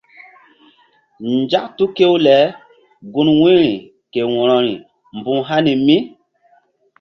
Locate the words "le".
2.25-2.37